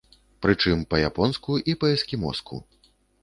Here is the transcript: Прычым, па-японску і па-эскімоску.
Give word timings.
Прычым, 0.43 0.79
па-японску 0.93 1.59
і 1.73 1.77
па-эскімоску. 1.83 2.61